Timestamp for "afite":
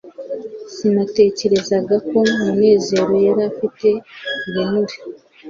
3.51-3.87